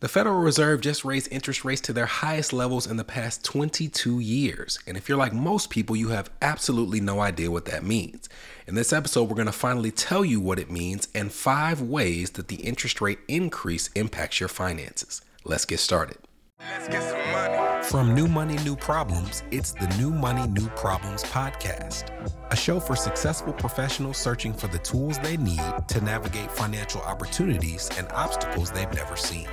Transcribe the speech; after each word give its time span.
The 0.00 0.08
Federal 0.08 0.40
Reserve 0.40 0.80
just 0.80 1.04
raised 1.04 1.30
interest 1.30 1.62
rates 1.62 1.82
to 1.82 1.92
their 1.92 2.06
highest 2.06 2.54
levels 2.54 2.86
in 2.86 2.96
the 2.96 3.04
past 3.04 3.44
22 3.44 4.18
years. 4.18 4.78
And 4.86 4.96
if 4.96 5.10
you're 5.10 5.18
like 5.18 5.34
most 5.34 5.68
people, 5.68 5.94
you 5.94 6.08
have 6.08 6.30
absolutely 6.40 7.02
no 7.02 7.20
idea 7.20 7.50
what 7.50 7.66
that 7.66 7.84
means. 7.84 8.26
In 8.66 8.76
this 8.76 8.94
episode, 8.94 9.24
we're 9.24 9.34
going 9.34 9.44
to 9.44 9.52
finally 9.52 9.90
tell 9.90 10.24
you 10.24 10.40
what 10.40 10.58
it 10.58 10.70
means 10.70 11.08
and 11.14 11.30
five 11.30 11.82
ways 11.82 12.30
that 12.30 12.48
the 12.48 12.62
interest 12.62 13.02
rate 13.02 13.18
increase 13.28 13.88
impacts 13.88 14.40
your 14.40 14.48
finances. 14.48 15.20
Let's 15.44 15.66
get 15.66 15.80
started. 15.80 16.16
Let's 16.60 16.88
get 16.88 17.02
some 17.02 17.32
money. 17.32 17.84
From 17.84 18.14
New 18.14 18.28
Money, 18.28 18.56
New 18.64 18.76
Problems, 18.76 19.42
it's 19.50 19.72
the 19.72 19.86
New 19.98 20.10
Money, 20.10 20.46
New 20.48 20.68
Problems 20.70 21.22
podcast, 21.24 22.10
a 22.50 22.56
show 22.56 22.78
for 22.78 22.94
successful 22.94 23.54
professionals 23.54 24.18
searching 24.18 24.52
for 24.52 24.66
the 24.68 24.78
tools 24.78 25.18
they 25.20 25.38
need 25.38 25.62
to 25.88 26.00
navigate 26.02 26.52
financial 26.52 27.00
opportunities 27.00 27.88
and 27.96 28.08
obstacles 28.12 28.70
they've 28.70 28.92
never 28.92 29.16
seen. 29.16 29.48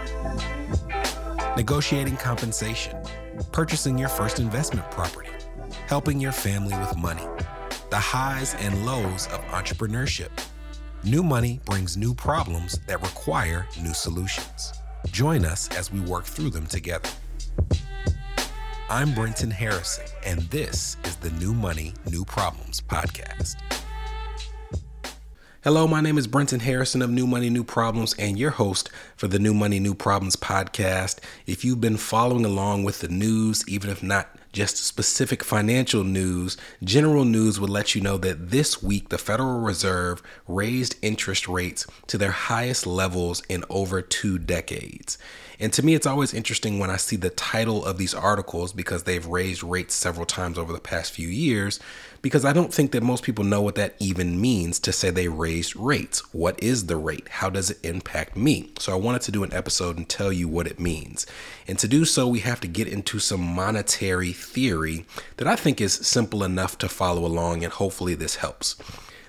Negotiating 1.55 2.17
compensation, 2.17 2.97
purchasing 3.53 3.97
your 3.97 4.09
first 4.09 4.39
investment 4.39 4.89
property, 4.91 5.29
helping 5.87 6.19
your 6.19 6.33
family 6.33 6.77
with 6.77 6.97
money, 6.97 7.25
the 7.89 7.97
highs 7.97 8.53
and 8.55 8.85
lows 8.85 9.27
of 9.27 9.39
entrepreneurship. 9.45 10.29
New 11.03 11.23
money 11.23 11.61
brings 11.63 11.95
new 11.95 12.13
problems 12.13 12.79
that 12.85 13.01
require 13.01 13.65
new 13.81 13.93
solutions. 13.93 14.73
Join 15.11 15.45
us 15.45 15.69
as 15.75 15.91
we 15.91 15.99
work 16.01 16.25
through 16.25 16.51
them 16.51 16.67
together. 16.67 17.09
I'm 18.89 19.13
Brenton 19.13 19.51
Harrison, 19.51 20.05
and 20.25 20.41
this 20.43 20.95
is 21.03 21.15
the 21.17 21.31
New 21.31 21.53
Money, 21.53 21.93
New 22.09 22.23
Problems 22.23 22.81
podcast. 22.81 23.55
Hello, 25.63 25.87
my 25.87 26.01
name 26.01 26.17
is 26.17 26.27
Brenton 26.27 26.59
Harrison 26.59 27.01
of 27.01 27.09
New 27.09 27.27
Money, 27.27 27.49
New 27.49 27.63
Problems, 27.63 28.13
and 28.19 28.39
your 28.39 28.51
host 28.51 28.89
for 29.15 29.27
the 29.27 29.39
New 29.39 29.53
Money, 29.53 29.79
New 29.79 29.95
Problems 29.95 30.35
podcast. 30.35 31.19
If 31.45 31.65
you've 31.65 31.81
been 31.81 31.97
following 31.97 32.45
along 32.45 32.83
with 32.83 32.99
the 32.99 33.09
news, 33.09 33.67
even 33.67 33.89
if 33.89 34.01
not 34.01 34.29
just 34.57 34.83
specific 34.83 35.43
financial 35.43 36.03
news, 36.03 36.57
general 36.83 37.23
news 37.23 37.59
would 37.59 37.69
let 37.69 37.93
you 37.93 38.01
know 38.01 38.17
that 38.17 38.49
this 38.49 38.81
week 38.81 39.09
the 39.09 39.17
Federal 39.19 39.59
Reserve 39.59 40.23
raised 40.47 40.95
interest 41.03 41.47
rates 41.47 41.85
to 42.07 42.17
their 42.17 42.31
highest 42.31 42.87
levels 42.87 43.43
in 43.49 43.63
over 43.69 44.01
two 44.01 44.39
decades. 44.39 45.19
And 45.59 45.73
to 45.73 45.83
me, 45.83 45.95
it's 45.95 46.05
always 46.05 46.33
interesting 46.33 46.77
when 46.77 46.91
I 46.91 46.97
see 46.97 47.15
the 47.15 47.31
title 47.31 47.83
of 47.83 47.97
these 47.97 48.13
articles 48.13 48.73
because 48.73 49.03
they've 49.03 49.25
raised 49.25 49.63
rates 49.63 49.95
several 49.95 50.25
times 50.25 50.57
over 50.57 50.71
the 50.71 50.79
past 50.79 51.11
few 51.11 51.27
years. 51.27 51.79
Because 52.21 52.45
I 52.45 52.53
don't 52.53 52.73
think 52.73 52.91
that 52.91 53.03
most 53.03 53.23
people 53.23 53.43
know 53.43 53.61
what 53.61 53.75
that 53.75 53.95
even 53.99 54.41
means 54.41 54.79
to 54.79 54.91
say 54.91 55.09
they 55.09 55.27
raised 55.27 55.75
rates. 55.75 56.33
What 56.33 56.61
is 56.61 56.87
the 56.87 56.95
rate? 56.95 57.27
How 57.29 57.49
does 57.49 57.69
it 57.71 57.79
impact 57.83 58.35
me? 58.35 58.71
So 58.79 58.91
I 58.91 58.95
wanted 58.95 59.21
to 59.23 59.31
do 59.31 59.43
an 59.43 59.53
episode 59.53 59.97
and 59.97 60.09
tell 60.09 60.31
you 60.31 60.47
what 60.47 60.67
it 60.67 60.79
means. 60.79 61.25
And 61.67 61.79
to 61.79 61.87
do 61.87 62.05
so, 62.05 62.27
we 62.27 62.39
have 62.39 62.59
to 62.61 62.67
get 62.67 62.87
into 62.87 63.19
some 63.19 63.41
monetary 63.41 64.33
theory 64.47 65.05
that 65.37 65.47
I 65.47 65.55
think 65.55 65.79
is 65.81 65.93
simple 65.93 66.43
enough 66.43 66.77
to 66.79 66.89
follow 66.89 67.25
along, 67.25 67.63
and 67.63 67.73
hopefully 67.73 68.15
this 68.15 68.37
helps. 68.37 68.75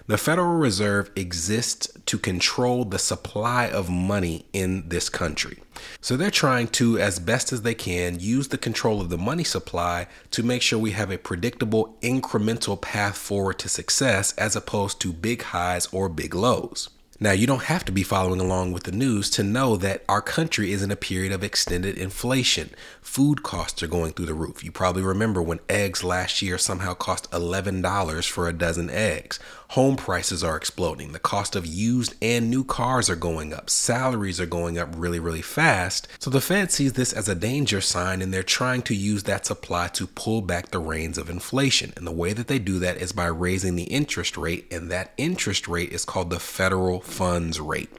The 0.09 0.17
Federal 0.17 0.57
Reserve 0.57 1.11
exists 1.17 1.87
to 2.07 2.19
control 2.19 2.87
the 2.87 2.99
supply 2.99 3.69
of 3.69 3.91
money 3.91 4.47
in 4.55 4.89
this 4.89 5.11
country. 5.11 5.59
So 6.01 6.17
they're 6.17 6.31
trying 6.31 6.69
to, 6.69 6.99
as 6.99 7.19
best 7.19 7.53
as 7.53 7.61
they 7.61 7.75
can, 7.75 8.19
use 8.19 8.49
the 8.49 8.57
control 8.57 9.03
of 9.03 9.11
the 9.11 9.19
money 9.19 9.45
supply 9.45 10.07
to 10.31 10.43
make 10.43 10.63
sure 10.63 10.79
we 10.79 10.93
have 10.93 11.11
a 11.11 11.19
predictable 11.19 11.95
incremental 12.01 12.81
path 12.81 13.19
forward 13.19 13.59
to 13.59 13.69
success 13.69 14.33
as 14.39 14.57
opposed 14.57 14.99
to 15.03 15.13
big 15.13 15.43
highs 15.43 15.87
or 15.93 16.09
big 16.09 16.35
lows. 16.35 16.89
Now, 17.21 17.33
you 17.33 17.49
don't 17.49 17.65
have 17.65 17.85
to 17.87 17.93
be 17.93 18.05
following 18.05 18.41
along 18.41 18.71
with 18.71 18.85
the 18.85 18.93
news 18.93 19.29
to 19.31 19.43
know 19.43 19.77
that 19.77 20.05
our 20.09 20.23
country 20.23 20.71
is 20.71 20.85
in 20.85 20.93
a 20.93 20.97
period 20.97 21.33
of 21.33 21.43
extended 21.43 21.99
inflation. 21.99 22.71
Food 23.03 23.43
costs 23.43 23.83
are 23.83 23.89
going 23.89 24.13
through 24.13 24.27
the 24.27 24.35
roof. 24.35 24.63
You 24.63 24.71
probably 24.71 25.03
remember 25.03 25.43
when 25.43 25.59
eggs 25.69 26.05
last 26.05 26.43
year 26.43 26.59
somehow 26.59 26.95
cost 26.95 27.29
$11 27.33 28.29
for 28.29 28.49
a 28.49 28.53
dozen 28.53 28.89
eggs. 28.89 29.41
Home 29.73 29.97
prices 29.97 30.45
are 30.45 30.57
exploding. 30.57 31.13
The 31.13 31.19
cost 31.19 31.57
of 31.57 31.67
used 31.67 32.15
and 32.23 32.49
new 32.49 32.65
cars 32.65 33.11
are 33.11 33.17
going 33.17 33.53
up. 33.53 33.69
Salaries 33.69 34.41
are 34.41 34.47
going 34.47 34.79
up 34.79 34.89
really, 34.97 35.19
really 35.19 35.43
fast. 35.43 36.09
So 36.19 36.31
the 36.31 36.41
Fed 36.41 36.71
sees 36.71 36.95
this 36.95 37.13
as 37.13 37.29
a 37.29 37.35
danger 37.35 37.81
sign 37.81 38.23
and 38.23 38.33
they're 38.33 38.43
trying 38.43 38.83
to 38.83 38.95
use 38.95 39.25
that 39.25 39.45
supply 39.45 39.89
to 39.89 40.07
pull 40.07 40.41
back 40.41 40.71
the 40.71 40.79
reins 40.79 41.19
of 41.19 41.29
inflation. 41.29 41.93
And 41.97 42.07
the 42.07 42.13
way 42.13 42.33
that 42.33 42.47
they 42.47 42.59
do 42.59 42.79
that 42.79 42.97
is 42.97 43.13
by 43.13 43.27
raising 43.27 43.77
the 43.77 43.85
interest 43.85 44.39
rate, 44.39 44.67
and 44.71 44.91
that 44.91 45.13
interest 45.19 45.69
rate 45.69 45.93
is 45.93 46.05
called 46.07 46.31
the 46.31 46.41
federal 46.41 47.01
funds 47.09 47.61
rate. 47.61 47.91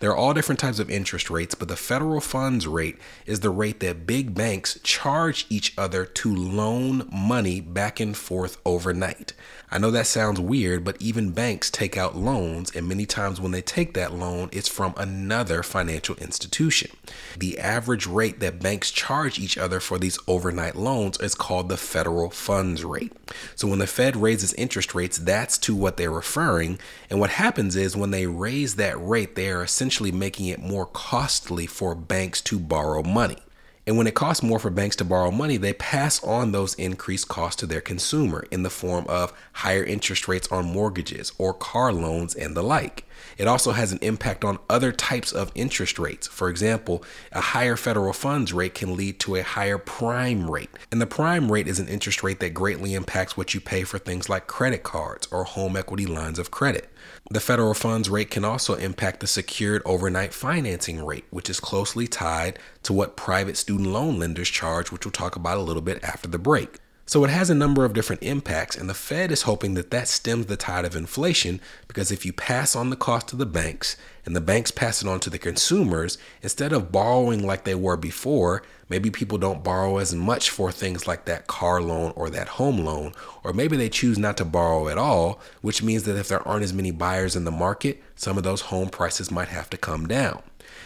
There 0.00 0.10
are 0.10 0.16
all 0.16 0.34
different 0.34 0.58
types 0.58 0.78
of 0.78 0.90
interest 0.90 1.30
rates, 1.30 1.54
but 1.54 1.68
the 1.68 1.76
federal 1.76 2.20
funds 2.20 2.66
rate 2.66 2.98
is 3.26 3.40
the 3.40 3.50
rate 3.50 3.80
that 3.80 4.06
big 4.06 4.34
banks 4.34 4.80
charge 4.82 5.46
each 5.48 5.72
other 5.78 6.04
to 6.04 6.34
loan 6.34 7.08
money 7.12 7.60
back 7.60 8.00
and 8.00 8.16
forth 8.16 8.58
overnight. 8.64 9.32
I 9.70 9.78
know 9.78 9.90
that 9.92 10.06
sounds 10.06 10.38
weird, 10.38 10.84
but 10.84 11.00
even 11.00 11.30
banks 11.30 11.70
take 11.70 11.96
out 11.96 12.14
loans, 12.14 12.70
and 12.76 12.86
many 12.86 13.06
times 13.06 13.40
when 13.40 13.52
they 13.52 13.62
take 13.62 13.94
that 13.94 14.12
loan, 14.12 14.50
it's 14.52 14.68
from 14.68 14.92
another 14.98 15.62
financial 15.62 16.14
institution. 16.16 16.90
The 17.38 17.58
average 17.58 18.06
rate 18.06 18.40
that 18.40 18.60
banks 18.60 18.90
charge 18.90 19.38
each 19.38 19.56
other 19.56 19.80
for 19.80 19.98
these 19.98 20.18
overnight 20.28 20.74
loans 20.74 21.18
is 21.20 21.34
called 21.34 21.70
the 21.70 21.78
federal 21.78 22.28
funds 22.28 22.84
rate. 22.84 23.12
So 23.54 23.66
when 23.66 23.78
the 23.78 23.86
Fed 23.86 24.14
raises 24.14 24.52
interest 24.54 24.94
rates, 24.94 25.16
that's 25.16 25.56
to 25.58 25.74
what 25.74 25.96
they're 25.96 26.10
referring. 26.10 26.78
And 27.08 27.18
what 27.18 27.30
happens 27.30 27.74
is 27.74 27.96
when 27.96 28.10
they 28.10 28.26
raise 28.26 28.51
that 28.52 29.02
rate, 29.02 29.34
they 29.34 29.50
are 29.50 29.62
essentially 29.62 30.12
making 30.12 30.46
it 30.46 30.60
more 30.60 30.86
costly 30.86 31.66
for 31.66 31.94
banks 31.94 32.40
to 32.42 32.58
borrow 32.58 33.02
money. 33.02 33.38
And 33.86 33.96
when 33.96 34.06
it 34.06 34.14
costs 34.14 34.44
more 34.44 34.60
for 34.60 34.70
banks 34.70 34.94
to 34.96 35.04
borrow 35.04 35.32
money, 35.32 35.56
they 35.56 35.72
pass 35.72 36.22
on 36.22 36.52
those 36.52 36.74
increased 36.74 37.28
costs 37.28 37.58
to 37.60 37.66
their 37.66 37.80
consumer 37.80 38.44
in 38.50 38.62
the 38.62 38.70
form 38.70 39.06
of 39.08 39.32
higher 39.54 39.82
interest 39.82 40.28
rates 40.28 40.46
on 40.52 40.66
mortgages 40.66 41.32
or 41.36 41.52
car 41.52 41.92
loans 41.92 42.34
and 42.34 42.56
the 42.56 42.62
like. 42.62 43.04
It 43.38 43.48
also 43.48 43.72
has 43.72 43.90
an 43.90 43.98
impact 44.02 44.44
on 44.44 44.58
other 44.68 44.92
types 44.92 45.32
of 45.32 45.50
interest 45.54 45.98
rates. 45.98 46.28
For 46.28 46.48
example, 46.48 47.02
a 47.32 47.40
higher 47.40 47.76
federal 47.76 48.12
funds 48.12 48.52
rate 48.52 48.74
can 48.74 48.96
lead 48.96 49.18
to 49.20 49.36
a 49.36 49.42
higher 49.42 49.78
prime 49.78 50.48
rate. 50.50 50.70
And 50.92 51.00
the 51.00 51.06
prime 51.06 51.50
rate 51.50 51.66
is 51.66 51.80
an 51.80 51.88
interest 51.88 52.22
rate 52.22 52.38
that 52.40 52.54
greatly 52.54 52.94
impacts 52.94 53.36
what 53.36 53.54
you 53.54 53.60
pay 53.60 53.82
for 53.82 53.98
things 53.98 54.28
like 54.28 54.46
credit 54.46 54.82
cards 54.84 55.26
or 55.32 55.44
home 55.44 55.76
equity 55.76 56.06
lines 56.06 56.38
of 56.38 56.50
credit. 56.50 56.88
The 57.32 57.40
federal 57.40 57.72
funds 57.72 58.10
rate 58.10 58.30
can 58.30 58.44
also 58.44 58.74
impact 58.74 59.20
the 59.20 59.26
secured 59.26 59.80
overnight 59.86 60.34
financing 60.34 61.02
rate, 61.02 61.24
which 61.30 61.48
is 61.48 61.60
closely 61.60 62.06
tied 62.06 62.58
to 62.82 62.92
what 62.92 63.16
private 63.16 63.56
student 63.56 63.88
loan 63.88 64.18
lenders 64.18 64.50
charge, 64.50 64.92
which 64.92 65.06
we'll 65.06 65.12
talk 65.12 65.34
about 65.34 65.56
a 65.56 65.62
little 65.62 65.80
bit 65.80 66.04
after 66.04 66.28
the 66.28 66.38
break. 66.38 66.76
So 67.12 67.24
it 67.24 67.28
has 67.30 67.50
a 67.50 67.54
number 67.54 67.84
of 67.84 67.92
different 67.92 68.22
impacts, 68.22 68.74
and 68.74 68.88
the 68.88 68.94
Fed 68.94 69.30
is 69.30 69.42
hoping 69.42 69.74
that 69.74 69.90
that 69.90 70.08
stems 70.08 70.46
the 70.46 70.56
tide 70.56 70.86
of 70.86 70.96
inflation 70.96 71.60
because 71.86 72.10
if 72.10 72.24
you 72.24 72.32
pass 72.32 72.74
on 72.74 72.88
the 72.88 72.96
cost 72.96 73.28
to 73.28 73.36
the 73.36 73.44
banks 73.44 73.98
and 74.24 74.34
the 74.34 74.40
banks 74.40 74.70
pass 74.70 75.02
it 75.02 75.08
on 75.08 75.20
to 75.20 75.28
the 75.28 75.38
consumers, 75.38 76.16
instead 76.40 76.72
of 76.72 76.90
borrowing 76.90 77.46
like 77.46 77.64
they 77.64 77.74
were 77.74 77.98
before, 77.98 78.62
maybe 78.88 79.10
people 79.10 79.36
don't 79.36 79.62
borrow 79.62 79.98
as 79.98 80.14
much 80.14 80.48
for 80.48 80.72
things 80.72 81.06
like 81.06 81.26
that 81.26 81.46
car 81.46 81.82
loan 81.82 82.14
or 82.16 82.30
that 82.30 82.48
home 82.48 82.78
loan, 82.78 83.12
or 83.44 83.52
maybe 83.52 83.76
they 83.76 83.90
choose 83.90 84.16
not 84.16 84.38
to 84.38 84.44
borrow 84.46 84.88
at 84.88 84.96
all, 84.96 85.38
which 85.60 85.82
means 85.82 86.04
that 86.04 86.16
if 86.16 86.28
there 86.28 86.48
aren't 86.48 86.64
as 86.64 86.72
many 86.72 86.92
buyers 86.92 87.36
in 87.36 87.44
the 87.44 87.50
market, 87.50 88.02
some 88.16 88.38
of 88.38 88.42
those 88.42 88.62
home 88.62 88.88
prices 88.88 89.30
might 89.30 89.48
have 89.48 89.68
to 89.68 89.76
come 89.76 90.08
down. 90.08 90.42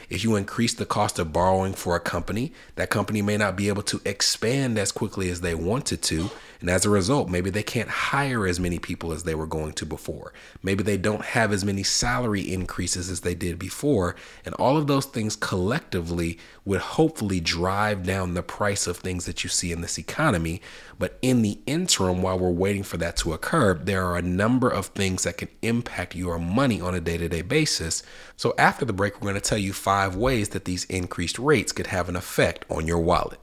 If 0.08 0.22
you 0.22 0.36
increase 0.36 0.74
the 0.74 0.86
cost 0.86 1.18
of 1.18 1.32
borrowing 1.32 1.72
for 1.72 1.96
a 1.96 2.00
company, 2.00 2.52
that 2.76 2.90
company 2.90 3.22
may 3.22 3.36
not 3.36 3.56
be 3.56 3.68
able 3.68 3.82
to 3.84 4.00
expand 4.04 4.78
as 4.78 4.92
quickly 4.92 5.30
as 5.30 5.40
they 5.40 5.54
wanted 5.54 6.02
to. 6.02 6.30
And 6.60 6.70
as 6.70 6.84
a 6.84 6.90
result, 6.90 7.28
maybe 7.28 7.50
they 7.50 7.62
can't 7.62 7.88
hire 7.88 8.46
as 8.46 8.58
many 8.58 8.78
people 8.78 9.12
as 9.12 9.24
they 9.24 9.34
were 9.34 9.46
going 9.46 9.72
to 9.74 9.86
before. 9.86 10.32
Maybe 10.62 10.82
they 10.82 10.96
don't 10.96 11.24
have 11.24 11.52
as 11.52 11.64
many 11.64 11.82
salary 11.82 12.40
increases 12.40 13.10
as 13.10 13.20
they 13.20 13.34
did 13.34 13.58
before. 13.58 14.16
And 14.44 14.54
all 14.54 14.76
of 14.76 14.86
those 14.86 15.06
things 15.06 15.36
collectively 15.36 16.38
would 16.64 16.80
hopefully 16.80 17.40
drive 17.40 18.04
down 18.04 18.34
the 18.34 18.42
price 18.42 18.86
of 18.86 18.96
things 18.96 19.26
that 19.26 19.44
you 19.44 19.50
see 19.50 19.72
in 19.72 19.80
this 19.80 19.98
economy. 19.98 20.62
But 20.98 21.18
in 21.22 21.42
the 21.42 21.58
interim, 21.66 22.22
while 22.22 22.38
we're 22.38 22.50
waiting 22.50 22.82
for 22.82 22.96
that 22.98 23.16
to 23.18 23.32
occur, 23.32 23.74
there 23.74 24.04
are 24.06 24.16
a 24.16 24.22
number 24.22 24.68
of 24.68 24.86
things 24.86 25.24
that 25.24 25.38
can 25.38 25.48
impact 25.62 26.14
your 26.14 26.38
money 26.38 26.80
on 26.80 26.94
a 26.94 27.00
day 27.00 27.18
to 27.18 27.28
day 27.28 27.42
basis. 27.42 28.02
So 28.36 28.54
after 28.58 28.84
the 28.84 28.92
break, 28.92 29.14
we're 29.14 29.30
going 29.30 29.34
to 29.34 29.40
tell 29.40 29.58
you 29.58 29.72
five 29.72 30.16
ways 30.16 30.50
that 30.50 30.64
these 30.64 30.84
increased 30.84 31.38
rates 31.38 31.72
could 31.72 31.88
have 31.88 32.08
an 32.08 32.16
effect 32.16 32.64
on 32.70 32.86
your 32.86 32.98
wallet. 32.98 33.38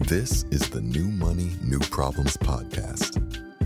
This 0.00 0.44
is 0.50 0.68
the 0.68 0.82
New 0.82 1.06
Money, 1.06 1.52
New 1.64 1.78
Problems 1.78 2.36
podcast, 2.36 3.16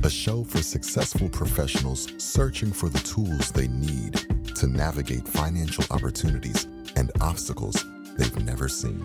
a 0.05 0.09
show 0.09 0.45
for 0.45 0.63
successful 0.63 1.29
professionals 1.29 2.07
searching 2.19 2.73
for 2.73 2.89
the 2.89 3.01
tools 3.01 3.51
they 3.51 3.67
need 3.67 4.15
to 4.55 4.69
navigate 4.69 5.27
financial 5.27 5.83
opportunities 5.91 6.69
and 6.95 7.11
obstacles 7.21 7.85
they've 8.17 8.45
never 8.45 8.69
seen. 8.69 9.05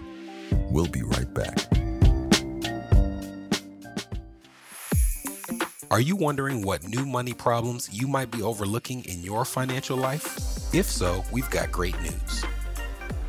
We'll 0.69 0.85
be 0.85 1.01
right 1.01 1.33
back. 1.33 1.57
Are 5.89 6.01
you 6.01 6.15
wondering 6.15 6.61
what 6.61 6.87
new 6.87 7.07
money 7.07 7.33
problems 7.33 7.89
you 7.91 8.07
might 8.07 8.29
be 8.29 8.43
overlooking 8.43 9.03
in 9.05 9.23
your 9.23 9.45
financial 9.45 9.97
life? 9.97 10.75
If 10.75 10.85
so, 10.85 11.23
we've 11.31 11.49
got 11.49 11.71
great 11.71 11.99
news. 12.03 12.45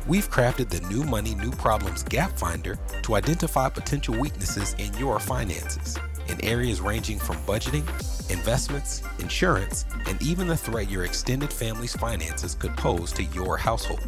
We've 0.07 0.29
crafted 0.31 0.69
the 0.69 0.79
New 0.87 1.03
Money, 1.03 1.35
New 1.35 1.51
Problems 1.51 2.01
Gap 2.01 2.31
Finder 2.39 2.79
to 3.03 3.15
identify 3.15 3.67
potential 3.67 4.17
weaknesses 4.17 4.73
in 4.77 4.93
your 4.93 5.19
finances 5.19 5.97
in 6.29 6.43
areas 6.45 6.79
ranging 6.79 7.19
from 7.19 7.35
budgeting, 7.39 7.83
investments, 8.31 9.03
insurance, 9.19 9.85
and 10.07 10.21
even 10.21 10.47
the 10.47 10.55
threat 10.55 10.89
your 10.89 11.03
extended 11.03 11.51
family's 11.51 11.93
finances 11.93 12.55
could 12.55 12.75
pose 12.77 13.11
to 13.13 13.23
your 13.25 13.57
household. 13.57 14.07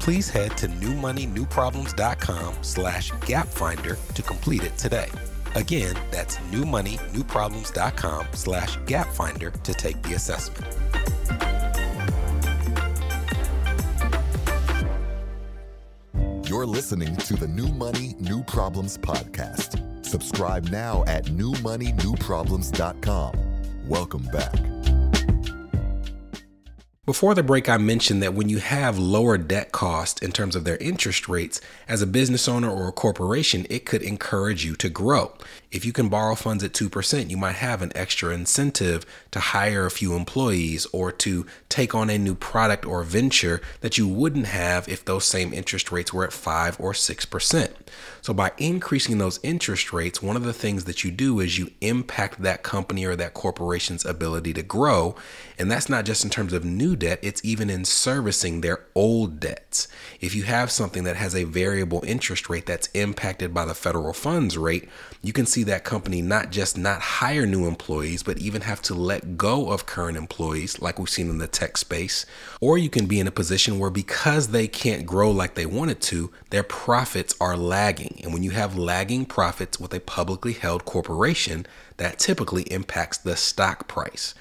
Please 0.00 0.28
head 0.28 0.56
to 0.56 0.66
newmoneynewproblems.com 0.66 2.54
slash 2.62 3.12
gapfinder 3.12 4.14
to 4.14 4.22
complete 4.22 4.64
it 4.64 4.76
today. 4.76 5.08
Again, 5.54 5.96
that's 6.10 6.36
newmoneynewproblems.com 6.50 8.26
slash 8.32 8.76
gapfinder 8.78 9.62
to 9.62 9.74
take 9.74 10.02
the 10.02 10.14
assessment. 10.14 10.76
You're 16.66 16.74
listening 16.74 17.14
to 17.14 17.36
the 17.36 17.46
New 17.46 17.68
Money, 17.68 18.16
New 18.18 18.42
Problems 18.42 18.98
podcast. 18.98 20.04
Subscribe 20.04 20.68
now 20.70 21.04
at 21.06 21.26
newmoneynewproblems.com. 21.26 23.38
Welcome 23.86 24.24
back. 24.32 24.75
Before 27.06 27.36
the 27.36 27.44
break, 27.44 27.68
I 27.68 27.76
mentioned 27.76 28.20
that 28.24 28.34
when 28.34 28.48
you 28.48 28.58
have 28.58 28.98
lower 28.98 29.38
debt 29.38 29.70
costs 29.70 30.20
in 30.20 30.32
terms 30.32 30.56
of 30.56 30.64
their 30.64 30.76
interest 30.78 31.28
rates, 31.28 31.60
as 31.86 32.02
a 32.02 32.06
business 32.06 32.48
owner 32.48 32.68
or 32.68 32.88
a 32.88 32.92
corporation, 32.92 33.64
it 33.70 33.86
could 33.86 34.02
encourage 34.02 34.64
you 34.64 34.74
to 34.74 34.88
grow. 34.88 35.32
If 35.70 35.84
you 35.84 35.92
can 35.92 36.08
borrow 36.08 36.34
funds 36.34 36.64
at 36.64 36.72
2%, 36.72 37.30
you 37.30 37.36
might 37.36 37.56
have 37.56 37.80
an 37.80 37.92
extra 37.94 38.34
incentive 38.34 39.06
to 39.30 39.38
hire 39.38 39.86
a 39.86 39.90
few 39.90 40.14
employees 40.16 40.86
or 40.86 41.12
to 41.12 41.46
take 41.68 41.94
on 41.94 42.10
a 42.10 42.18
new 42.18 42.34
product 42.34 42.84
or 42.84 43.04
venture 43.04 43.60
that 43.82 43.96
you 43.96 44.08
wouldn't 44.08 44.46
have 44.46 44.88
if 44.88 45.04
those 45.04 45.24
same 45.24 45.52
interest 45.52 45.92
rates 45.92 46.12
were 46.12 46.24
at 46.24 46.32
5 46.32 46.80
or 46.80 46.92
6%. 46.92 47.72
So, 48.20 48.34
by 48.34 48.52
increasing 48.58 49.18
those 49.18 49.38
interest 49.42 49.92
rates, 49.92 50.20
one 50.20 50.36
of 50.36 50.42
the 50.42 50.52
things 50.52 50.84
that 50.84 51.04
you 51.04 51.12
do 51.12 51.38
is 51.38 51.58
you 51.58 51.70
impact 51.80 52.42
that 52.42 52.64
company 52.64 53.04
or 53.04 53.14
that 53.14 53.34
corporation's 53.34 54.04
ability 54.04 54.52
to 54.54 54.62
grow. 54.62 55.14
And 55.58 55.70
that's 55.70 55.88
not 55.88 56.04
just 56.04 56.24
in 56.24 56.30
terms 56.30 56.52
of 56.52 56.64
debt, 56.98 57.18
it's 57.22 57.44
even 57.44 57.70
in 57.70 57.84
servicing 57.84 58.60
their 58.60 58.84
old 58.94 59.40
debts. 59.40 59.88
If 60.20 60.34
you 60.34 60.44
have 60.44 60.70
something 60.70 61.04
that 61.04 61.16
has 61.16 61.34
a 61.34 61.44
variable 61.44 62.02
interest 62.06 62.48
rate 62.48 62.66
that's 62.66 62.88
impacted 62.88 63.52
by 63.52 63.64
the 63.64 63.74
federal 63.74 64.12
funds 64.12 64.56
rate, 64.56 64.88
you 65.22 65.32
can 65.32 65.46
see 65.46 65.62
that 65.64 65.84
company 65.84 66.22
not 66.22 66.50
just 66.50 66.78
not 66.78 67.00
hire 67.00 67.46
new 67.46 67.66
employees, 67.66 68.22
but 68.22 68.38
even 68.38 68.62
have 68.62 68.82
to 68.82 68.94
let 68.94 69.36
go 69.36 69.70
of 69.70 69.86
current 69.86 70.16
employees, 70.16 70.80
like 70.80 70.98
we've 70.98 71.08
seen 71.08 71.30
in 71.30 71.38
the 71.38 71.46
tech 71.46 71.76
space. 71.76 72.26
Or 72.60 72.78
you 72.78 72.88
can 72.88 73.06
be 73.06 73.20
in 73.20 73.26
a 73.26 73.32
position 73.32 73.78
where 73.78 73.90
because 73.90 74.48
they 74.48 74.68
can't 74.68 75.06
grow 75.06 75.30
like 75.30 75.54
they 75.54 75.66
wanted 75.66 76.00
to, 76.02 76.30
their 76.50 76.62
profits 76.62 77.34
are 77.40 77.56
lagging. 77.56 78.20
And 78.22 78.32
when 78.32 78.42
you 78.42 78.50
have 78.50 78.78
lagging 78.78 79.26
profits 79.26 79.80
with 79.80 79.92
a 79.94 80.00
publicly 80.00 80.52
held 80.52 80.84
corporation, 80.84 81.66
that 81.96 82.18
typically 82.18 82.64
impacts 82.64 83.18
the 83.18 83.36
stock 83.36 83.88
price. 83.88 84.34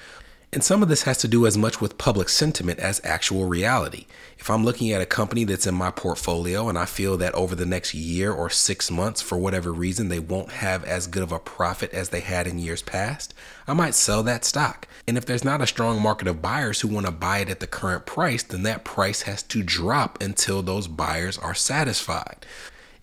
And 0.56 0.64
some 0.64 0.82
of 0.82 0.88
this 0.88 1.04
has 1.04 1.18
to 1.18 1.28
do 1.28 1.46
as 1.46 1.58
much 1.58 1.82
with 1.82 1.98
public 1.98 2.30
sentiment 2.30 2.80
as 2.80 3.02
actual 3.04 3.44
reality. 3.44 4.06
If 4.40 4.50
I'm 4.50 4.64
looking 4.64 4.90
at 4.94 5.02
a 5.02 5.06
company 5.06 5.44
that's 5.44 5.68
in 5.68 5.76
my 5.76 5.92
portfolio 5.92 6.70
and 6.70 6.78
I 6.78 6.86
feel 6.86 7.18
that 7.18 7.36
over 7.36 7.56
the 7.56 7.66
next 7.66 7.94
year 7.94 8.32
or 8.32 8.50
six 8.50 8.90
months, 8.90 9.22
for 9.22 9.38
whatever 9.38 9.74
reason, 9.74 10.08
they 10.08 10.20
won't 10.20 10.54
have 10.54 10.86
as 10.86 11.08
good 11.08 11.24
of 11.24 11.34
a 11.34 11.40
profit 11.40 11.92
as 11.92 12.08
they 12.08 12.22
had 12.22 12.48
in 12.48 12.58
years 12.58 12.82
past, 12.82 13.34
I 13.68 13.74
might 13.74 13.96
sell 13.96 14.24
that 14.24 14.46
stock. 14.46 14.88
And 15.06 15.18
if 15.18 15.26
there's 15.26 15.44
not 15.44 15.62
a 15.62 15.68
strong 15.68 16.02
market 16.02 16.30
of 16.30 16.42
buyers 16.42 16.80
who 16.80 16.88
want 16.88 17.06
to 17.06 17.12
buy 17.12 17.40
it 17.40 17.50
at 17.50 17.60
the 17.60 17.68
current 17.68 18.06
price, 18.06 18.42
then 18.42 18.64
that 18.64 18.86
price 18.86 19.24
has 19.24 19.44
to 19.44 19.62
drop 19.62 20.22
until 20.22 20.62
those 20.62 20.88
buyers 20.88 21.38
are 21.38 21.54
satisfied. 21.54 22.46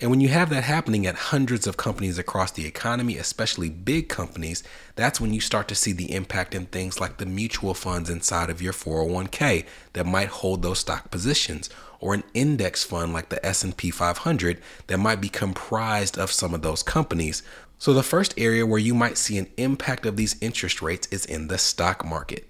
And 0.02 0.10
when 0.10 0.20
you 0.20 0.30
have 0.30 0.50
that 0.50 0.64
happening 0.64 1.06
at 1.06 1.14
hundreds 1.14 1.64
of 1.64 1.76
companies 1.76 2.18
across 2.18 2.50
the 2.50 2.66
economy, 2.66 3.18
especially 3.18 3.70
big 3.70 4.08
companies, 4.08 4.64
that's 4.96 5.20
when 5.20 5.32
you 5.32 5.40
start 5.40 5.68
to 5.68 5.76
see 5.76 5.92
the 5.92 6.12
impact 6.12 6.56
in 6.56 6.66
things 6.66 7.00
like 7.00 7.18
the 7.18 7.24
mutual 7.24 7.72
funds 7.72 8.10
inside 8.10 8.50
of 8.50 8.60
your 8.60 8.72
401k 8.72 9.64
that 9.92 10.04
might 10.04 10.26
hold 10.26 10.62
those 10.62 10.80
stock 10.80 11.12
positions 11.12 11.70
or 12.00 12.14
an 12.14 12.24
index 12.34 12.82
fund 12.82 13.12
like 13.12 13.28
the 13.28 13.46
S&P 13.46 13.92
500 13.92 14.60
that 14.88 14.98
might 14.98 15.20
be 15.20 15.28
comprised 15.28 16.18
of 16.18 16.32
some 16.32 16.52
of 16.52 16.62
those 16.62 16.82
companies. 16.82 17.44
So 17.78 17.94
the 17.94 18.02
first 18.02 18.34
area 18.36 18.66
where 18.66 18.80
you 18.80 18.96
might 18.96 19.16
see 19.16 19.38
an 19.38 19.46
impact 19.56 20.04
of 20.04 20.16
these 20.16 20.34
interest 20.40 20.82
rates 20.82 21.06
is 21.12 21.24
in 21.24 21.46
the 21.46 21.58
stock 21.58 22.04
market. 22.04 22.48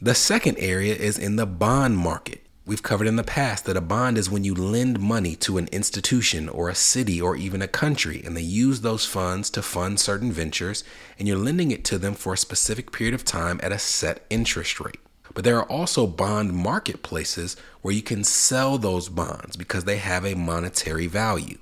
The 0.00 0.16
second 0.16 0.58
area 0.58 0.96
is 0.96 1.16
in 1.16 1.36
the 1.36 1.46
bond 1.46 1.96
market. 1.96 2.47
We've 2.68 2.82
covered 2.82 3.06
in 3.06 3.16
the 3.16 3.24
past 3.24 3.64
that 3.64 3.78
a 3.78 3.80
bond 3.80 4.18
is 4.18 4.28
when 4.28 4.44
you 4.44 4.54
lend 4.54 5.00
money 5.00 5.34
to 5.36 5.56
an 5.56 5.68
institution 5.72 6.50
or 6.50 6.68
a 6.68 6.74
city 6.74 7.18
or 7.18 7.34
even 7.34 7.62
a 7.62 7.66
country, 7.66 8.22
and 8.22 8.36
they 8.36 8.42
use 8.42 8.82
those 8.82 9.06
funds 9.06 9.48
to 9.52 9.62
fund 9.62 9.98
certain 9.98 10.30
ventures, 10.30 10.84
and 11.18 11.26
you're 11.26 11.38
lending 11.38 11.70
it 11.70 11.82
to 11.86 11.96
them 11.96 12.12
for 12.12 12.34
a 12.34 12.36
specific 12.36 12.92
period 12.92 13.14
of 13.14 13.24
time 13.24 13.58
at 13.62 13.72
a 13.72 13.78
set 13.78 14.26
interest 14.28 14.80
rate. 14.80 15.00
But 15.32 15.44
there 15.44 15.56
are 15.56 15.72
also 15.72 16.06
bond 16.06 16.52
marketplaces 16.52 17.56
where 17.80 17.94
you 17.94 18.02
can 18.02 18.22
sell 18.22 18.76
those 18.76 19.08
bonds 19.08 19.56
because 19.56 19.84
they 19.84 19.96
have 19.96 20.26
a 20.26 20.34
monetary 20.34 21.06
value. 21.06 21.56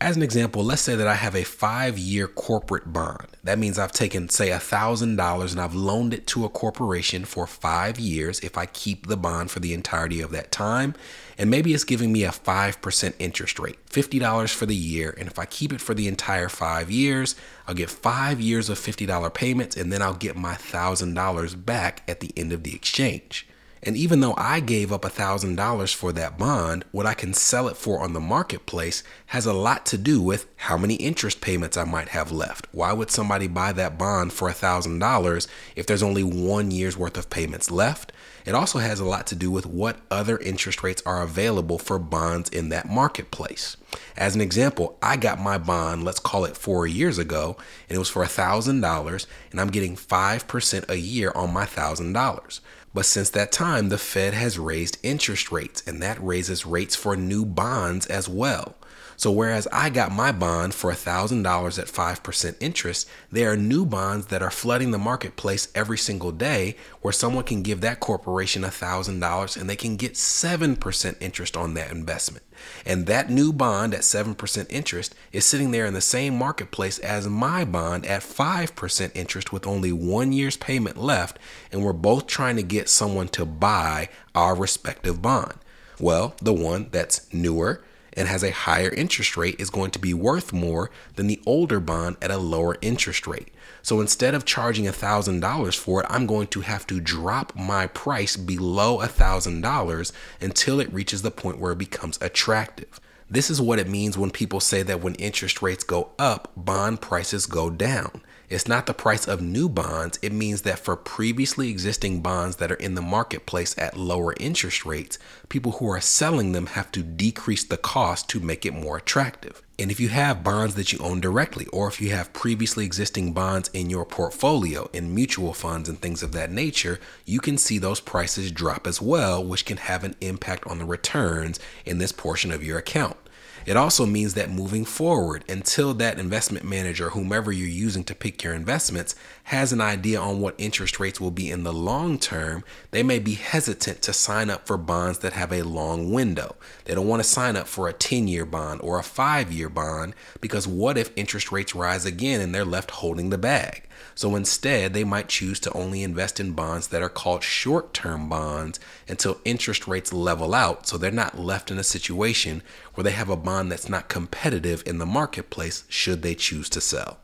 As 0.00 0.16
an 0.16 0.22
example, 0.22 0.64
let's 0.64 0.82
say 0.82 0.96
that 0.96 1.06
I 1.06 1.14
have 1.14 1.36
a 1.36 1.44
five 1.44 1.96
year 1.96 2.26
corporate 2.26 2.92
bond. 2.92 3.28
That 3.44 3.58
means 3.58 3.78
I've 3.78 3.92
taken, 3.92 4.28
say, 4.28 4.48
$1,000 4.48 5.52
and 5.52 5.60
I've 5.60 5.74
loaned 5.74 6.12
it 6.12 6.26
to 6.28 6.44
a 6.44 6.48
corporation 6.48 7.24
for 7.24 7.46
five 7.46 7.98
years 7.98 8.40
if 8.40 8.58
I 8.58 8.66
keep 8.66 9.06
the 9.06 9.16
bond 9.16 9.50
for 9.50 9.60
the 9.60 9.72
entirety 9.72 10.20
of 10.20 10.32
that 10.32 10.50
time. 10.50 10.94
And 11.38 11.48
maybe 11.48 11.74
it's 11.74 11.84
giving 11.84 12.12
me 12.12 12.24
a 12.24 12.30
5% 12.30 13.14
interest 13.18 13.58
rate, 13.58 13.78
$50 13.86 14.52
for 14.52 14.66
the 14.66 14.74
year. 14.74 15.14
And 15.16 15.28
if 15.28 15.38
I 15.38 15.46
keep 15.46 15.72
it 15.72 15.80
for 15.80 15.94
the 15.94 16.08
entire 16.08 16.48
five 16.48 16.90
years, 16.90 17.36
I'll 17.66 17.74
get 17.74 17.88
five 17.88 18.40
years 18.40 18.68
of 18.68 18.78
$50 18.78 19.32
payments 19.32 19.76
and 19.76 19.92
then 19.92 20.02
I'll 20.02 20.14
get 20.14 20.36
my 20.36 20.54
$1,000 20.54 21.64
back 21.64 22.02
at 22.08 22.20
the 22.20 22.32
end 22.36 22.52
of 22.52 22.64
the 22.64 22.74
exchange. 22.74 23.46
And 23.86 23.98
even 23.98 24.20
though 24.20 24.34
I 24.38 24.60
gave 24.60 24.92
up 24.92 25.02
$1,000 25.02 25.94
for 25.94 26.10
that 26.12 26.38
bond, 26.38 26.86
what 26.90 27.04
I 27.04 27.12
can 27.12 27.34
sell 27.34 27.68
it 27.68 27.76
for 27.76 28.00
on 28.00 28.14
the 28.14 28.20
marketplace 28.20 29.02
has 29.26 29.44
a 29.44 29.52
lot 29.52 29.84
to 29.86 29.98
do 29.98 30.22
with 30.22 30.46
how 30.56 30.78
many 30.78 30.94
interest 30.94 31.42
payments 31.42 31.76
I 31.76 31.84
might 31.84 32.08
have 32.08 32.32
left. 32.32 32.66
Why 32.72 32.94
would 32.94 33.10
somebody 33.10 33.46
buy 33.46 33.72
that 33.72 33.98
bond 33.98 34.32
for 34.32 34.48
$1,000 34.48 35.46
if 35.76 35.86
there's 35.86 36.02
only 36.02 36.22
one 36.22 36.70
year's 36.70 36.96
worth 36.96 37.18
of 37.18 37.28
payments 37.28 37.70
left? 37.70 38.10
It 38.46 38.54
also 38.54 38.78
has 38.78 39.00
a 39.00 39.04
lot 39.04 39.26
to 39.28 39.34
do 39.34 39.50
with 39.50 39.66
what 39.66 40.00
other 40.10 40.38
interest 40.38 40.82
rates 40.82 41.02
are 41.04 41.22
available 41.22 41.78
for 41.78 41.98
bonds 41.98 42.48
in 42.50 42.70
that 42.70 42.88
marketplace. 42.88 43.76
As 44.16 44.34
an 44.34 44.40
example, 44.40 44.98
I 45.02 45.16
got 45.16 45.38
my 45.38 45.58
bond, 45.58 46.04
let's 46.04 46.20
call 46.20 46.44
it 46.46 46.56
four 46.56 46.86
years 46.86 47.18
ago, 47.18 47.56
and 47.88 47.96
it 47.96 47.98
was 47.98 48.08
for 48.08 48.24
$1,000, 48.24 49.26
and 49.50 49.60
I'm 49.60 49.70
getting 49.70 49.96
5% 49.96 50.88
a 50.88 50.98
year 50.98 51.32
on 51.34 51.52
my 51.52 51.66
$1,000. 51.66 52.60
But 52.94 53.06
since 53.06 53.28
that 53.30 53.50
time, 53.50 53.88
the 53.88 53.98
Fed 53.98 54.34
has 54.34 54.58
raised 54.58 54.98
interest 55.02 55.50
rates, 55.50 55.82
and 55.84 56.00
that 56.00 56.24
raises 56.24 56.64
rates 56.64 56.94
for 56.94 57.16
new 57.16 57.44
bonds 57.44 58.06
as 58.06 58.28
well. 58.28 58.76
So, 59.16 59.30
whereas 59.30 59.68
I 59.72 59.90
got 59.90 60.12
my 60.12 60.32
bond 60.32 60.74
for 60.74 60.90
$1,000 60.90 61.78
at 61.78 61.86
5% 61.86 62.56
interest, 62.60 63.08
there 63.30 63.52
are 63.52 63.56
new 63.56 63.84
bonds 63.84 64.26
that 64.26 64.42
are 64.42 64.50
flooding 64.50 64.90
the 64.90 64.98
marketplace 64.98 65.68
every 65.74 65.98
single 65.98 66.32
day 66.32 66.76
where 67.00 67.12
someone 67.12 67.44
can 67.44 67.62
give 67.62 67.80
that 67.80 68.00
corporation 68.00 68.62
$1,000 68.62 69.60
and 69.60 69.70
they 69.70 69.76
can 69.76 69.96
get 69.96 70.14
7% 70.14 71.16
interest 71.20 71.56
on 71.56 71.74
that 71.74 71.92
investment. 71.92 72.44
And 72.86 73.06
that 73.06 73.30
new 73.30 73.52
bond 73.52 73.94
at 73.94 74.00
7% 74.00 74.66
interest 74.70 75.14
is 75.32 75.44
sitting 75.44 75.70
there 75.70 75.86
in 75.86 75.94
the 75.94 76.00
same 76.00 76.36
marketplace 76.36 76.98
as 76.98 77.28
my 77.28 77.64
bond 77.64 78.06
at 78.06 78.22
5% 78.22 79.10
interest 79.14 79.52
with 79.52 79.66
only 79.66 79.92
one 79.92 80.32
year's 80.32 80.56
payment 80.56 80.96
left. 80.96 81.38
And 81.72 81.84
we're 81.84 81.92
both 81.92 82.26
trying 82.26 82.56
to 82.56 82.62
get 82.62 82.88
someone 82.88 83.28
to 83.28 83.44
buy 83.44 84.08
our 84.34 84.54
respective 84.54 85.22
bond. 85.22 85.54
Well, 86.00 86.34
the 86.42 86.52
one 86.52 86.88
that's 86.90 87.32
newer 87.32 87.82
and 88.16 88.28
has 88.28 88.42
a 88.42 88.50
higher 88.50 88.90
interest 88.90 89.36
rate 89.36 89.56
is 89.58 89.70
going 89.70 89.90
to 89.90 89.98
be 89.98 90.14
worth 90.14 90.52
more 90.52 90.90
than 91.16 91.26
the 91.26 91.40
older 91.46 91.80
bond 91.80 92.16
at 92.22 92.30
a 92.30 92.38
lower 92.38 92.76
interest 92.80 93.26
rate. 93.26 93.48
So 93.82 94.00
instead 94.00 94.34
of 94.34 94.44
charging 94.44 94.86
$1,000 94.86 95.78
for 95.78 96.00
it, 96.00 96.06
I'm 96.08 96.26
going 96.26 96.46
to 96.48 96.60
have 96.62 96.86
to 96.86 97.00
drop 97.00 97.54
my 97.54 97.86
price 97.86 98.36
below 98.36 98.98
$1,000 98.98 100.12
until 100.40 100.80
it 100.80 100.92
reaches 100.92 101.22
the 101.22 101.30
point 101.30 101.58
where 101.58 101.72
it 101.72 101.78
becomes 101.78 102.18
attractive. 102.20 103.00
This 103.28 103.50
is 103.50 103.60
what 103.60 103.78
it 103.78 103.88
means 103.88 104.16
when 104.16 104.30
people 104.30 104.60
say 104.60 104.82
that 104.82 105.00
when 105.00 105.14
interest 105.16 105.60
rates 105.62 105.84
go 105.84 106.10
up, 106.18 106.52
bond 106.56 107.00
prices 107.00 107.46
go 107.46 107.70
down. 107.70 108.22
It's 108.48 108.68
not 108.68 108.86
the 108.86 108.94
price 108.94 109.26
of 109.26 109.40
new 109.40 109.68
bonds. 109.68 110.18
It 110.20 110.32
means 110.32 110.62
that 110.62 110.78
for 110.78 110.96
previously 110.96 111.70
existing 111.70 112.20
bonds 112.20 112.56
that 112.56 112.70
are 112.70 112.76
in 112.76 112.94
the 112.94 113.02
marketplace 113.02 113.74
at 113.78 113.96
lower 113.96 114.34
interest 114.38 114.84
rates, 114.84 115.18
people 115.48 115.72
who 115.72 115.88
are 115.88 116.00
selling 116.00 116.52
them 116.52 116.66
have 116.66 116.92
to 116.92 117.02
decrease 117.02 117.64
the 117.64 117.76
cost 117.76 118.28
to 118.30 118.40
make 118.40 118.66
it 118.66 118.74
more 118.74 118.98
attractive. 118.98 119.62
And 119.78 119.90
if 119.90 119.98
you 119.98 120.08
have 120.10 120.44
bonds 120.44 120.76
that 120.76 120.92
you 120.92 120.98
own 121.00 121.20
directly, 121.20 121.66
or 121.66 121.88
if 121.88 122.00
you 122.00 122.10
have 122.10 122.32
previously 122.32 122.84
existing 122.84 123.32
bonds 123.32 123.70
in 123.72 123.90
your 123.90 124.04
portfolio 124.04 124.88
in 124.92 125.14
mutual 125.14 125.52
funds 125.52 125.88
and 125.88 126.00
things 126.00 126.22
of 126.22 126.32
that 126.32 126.52
nature, 126.52 127.00
you 127.24 127.40
can 127.40 127.58
see 127.58 127.78
those 127.78 128.00
prices 128.00 128.52
drop 128.52 128.86
as 128.86 129.02
well, 129.02 129.42
which 129.42 129.64
can 129.64 129.78
have 129.78 130.04
an 130.04 130.14
impact 130.20 130.66
on 130.66 130.78
the 130.78 130.84
returns 130.84 131.58
in 131.84 131.98
this 131.98 132.12
portion 132.12 132.52
of 132.52 132.62
your 132.62 132.78
account. 132.78 133.16
It 133.66 133.78
also 133.78 134.04
means 134.04 134.34
that 134.34 134.50
moving 134.50 134.84
forward, 134.84 135.42
until 135.48 135.94
that 135.94 136.18
investment 136.18 136.66
manager, 136.66 137.10
whomever 137.10 137.50
you're 137.50 137.66
using 137.66 138.04
to 138.04 138.14
pick 138.14 138.42
your 138.42 138.52
investments, 138.52 139.14
has 139.44 139.72
an 139.72 139.80
idea 139.80 140.20
on 140.20 140.40
what 140.40 140.54
interest 140.58 141.00
rates 141.00 141.18
will 141.18 141.30
be 141.30 141.50
in 141.50 141.64
the 141.64 141.72
long 141.72 142.18
term, 142.18 142.62
they 142.90 143.02
may 143.02 143.18
be 143.18 143.34
hesitant 143.34 144.02
to 144.02 144.12
sign 144.12 144.50
up 144.50 144.66
for 144.66 144.76
bonds 144.76 145.20
that 145.20 145.32
have 145.32 145.52
a 145.52 145.62
long 145.62 146.12
window. 146.12 146.56
They 146.84 146.94
don't 146.94 147.08
want 147.08 147.22
to 147.22 147.28
sign 147.28 147.56
up 147.56 147.66
for 147.66 147.88
a 147.88 147.92
10 147.94 148.28
year 148.28 148.44
bond 148.44 148.82
or 148.82 148.98
a 148.98 149.02
five 149.02 149.50
year 149.50 149.70
bond 149.70 150.14
because 150.40 150.66
what 150.66 150.98
if 150.98 151.10
interest 151.16 151.50
rates 151.50 151.74
rise 151.74 152.04
again 152.04 152.42
and 152.42 152.54
they're 152.54 152.64
left 152.66 152.90
holding 152.90 153.30
the 153.30 153.38
bag? 153.38 153.84
So 154.14 154.36
instead, 154.36 154.92
they 154.92 155.04
might 155.04 155.28
choose 155.28 155.58
to 155.60 155.72
only 155.72 156.02
invest 156.02 156.38
in 156.38 156.52
bonds 156.52 156.88
that 156.88 157.02
are 157.02 157.08
called 157.08 157.42
short 157.42 157.92
term 157.92 158.28
bonds 158.28 158.78
until 159.08 159.40
interest 159.44 159.88
rates 159.88 160.12
level 160.12 160.54
out 160.54 160.86
so 160.86 160.96
they're 160.96 161.10
not 161.10 161.38
left 161.38 161.70
in 161.70 161.78
a 161.78 161.84
situation 161.84 162.62
where 162.94 163.04
they 163.04 163.10
have 163.10 163.28
a 163.28 163.36
bond 163.36 163.53
that's 163.62 163.88
not 163.88 164.08
competitive 164.08 164.82
in 164.86 164.98
the 164.98 165.06
marketplace 165.06 165.84
should 165.88 166.22
they 166.22 166.34
choose 166.34 166.68
to 166.70 166.80
sell. 166.80 167.18